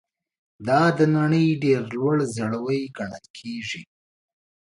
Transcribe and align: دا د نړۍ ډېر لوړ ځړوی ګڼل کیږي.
دا 0.67 0.81
د 0.97 0.99
نړۍ 1.17 1.47
ډېر 1.63 1.81
لوړ 1.93 2.15
ځړوی 2.35 2.81
ګڼل 2.97 3.25
کیږي. 3.37 3.81